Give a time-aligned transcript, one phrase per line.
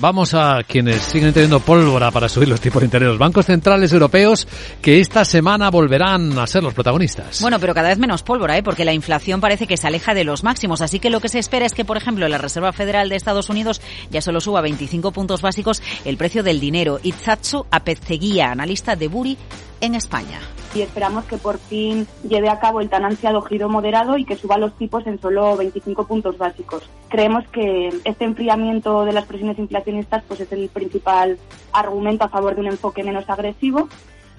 [0.00, 3.08] Vamos a quienes siguen teniendo pólvora para subir los tipos de interés.
[3.10, 4.48] Los bancos centrales europeos
[4.80, 7.42] que esta semana volverán a ser los protagonistas.
[7.42, 8.62] Bueno, pero cada vez menos pólvora, ¿eh?
[8.62, 10.80] porque la inflación parece que se aleja de los máximos.
[10.80, 13.50] Así que lo que se espera es que, por ejemplo, la Reserva Federal de Estados
[13.50, 16.98] Unidos ya solo suba 25 puntos básicos el precio del dinero.
[17.02, 19.36] Itzatsu Apezzeguía, analista de Buri
[19.80, 20.40] en España.
[20.74, 24.36] Y esperamos que por fin lleve a cabo el tan ansiado giro moderado y que
[24.36, 26.88] suba los tipos en solo 25 puntos básicos.
[27.08, 31.38] Creemos que este enfriamiento de las presiones inflacionistas pues es el principal
[31.72, 33.88] argumento a favor de un enfoque menos agresivo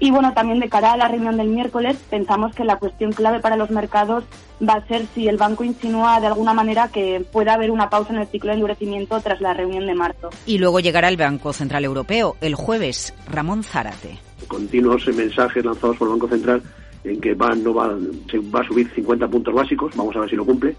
[0.01, 3.39] y bueno, también de cara a la reunión del miércoles, pensamos que la cuestión clave
[3.39, 4.23] para los mercados
[4.67, 8.11] va a ser si el banco insinúa de alguna manera que pueda haber una pausa
[8.11, 10.31] en el ciclo de endurecimiento tras la reunión de marzo.
[10.47, 13.13] Y luego llegará el Banco Central Europeo el jueves.
[13.27, 14.17] Ramón Zárate.
[14.51, 16.61] Continuos mensajes lanzados por el Banco Central
[17.05, 17.97] en que va, no va,
[18.29, 19.95] se va a subir 50 puntos básicos.
[19.95, 20.75] Vamos a ver si lo cumple.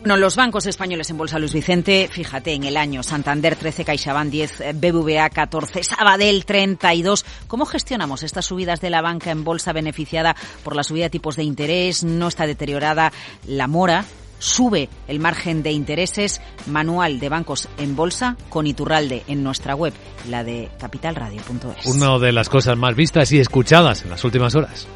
[0.00, 4.30] Bueno, los bancos españoles en bolsa, Luis Vicente, fíjate, en el año Santander 13, CaixaBank
[4.30, 7.24] 10, BBVA 14, Sabadell 32.
[7.46, 11.36] ¿Cómo gestionamos estas subidas de la banca en bolsa beneficiada por la subida de tipos
[11.36, 12.04] de interés?
[12.04, 13.12] No está deteriorada
[13.46, 14.04] la mora.
[14.40, 19.92] Sube el margen de intereses manual de bancos en bolsa con Iturralde en nuestra web,
[20.28, 21.86] la de capitalradio.es.
[21.86, 24.88] Una de las cosas más vistas y escuchadas en las últimas horas.